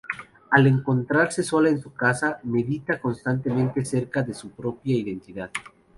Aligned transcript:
Al 0.49 0.65
encontrarse 0.65 1.43
sola 1.43 1.69
en 1.69 1.79
su 1.79 1.93
casa 1.93 2.39
medita 2.41 2.99
constantemente 2.99 3.81
acerca 3.81 4.23
de 4.23 4.33
su 4.33 4.49
propia 4.49 4.95
identidad. 4.95 5.51